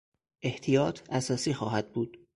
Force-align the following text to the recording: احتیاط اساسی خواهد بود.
احتیاط 0.41 0.99
اساسی 1.09 1.53
خواهد 1.53 1.91
بود. 1.93 2.17